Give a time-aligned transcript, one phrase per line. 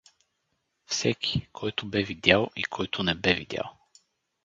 [0.85, 3.73] Всеки— който бе видял и който не бе видял.